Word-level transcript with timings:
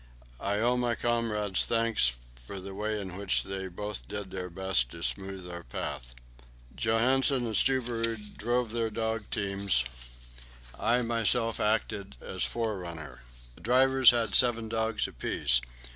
I 0.39 0.57
owe 0.57 0.77
my 0.77 0.95
comrades 0.95 1.63
thanks 1.63 2.13
for 2.35 2.59
the 2.59 2.73
way 2.73 2.99
in 2.99 3.17
which 3.17 3.43
they 3.43 3.67
both 3.67 4.07
did 4.07 4.31
their 4.31 4.49
best 4.49 4.89
to 4.89 5.03
smooth 5.03 5.47
our 5.47 5.61
path. 5.61 6.15
Johansen 6.75 7.45
and 7.45 7.55
Stubberud 7.55 8.35
drove 8.35 8.71
their 8.71 8.89
dog 8.89 9.29
teams; 9.29 9.85
I 10.79 11.03
myself 11.03 11.59
acted 11.59 12.15
as 12.19 12.43
"forerunner." 12.43 13.21
The 13.53 13.61
drivers 13.61 14.09
had 14.09 14.33
seven 14.33 14.69
dogs 14.69 15.07
apiece. 15.07 15.61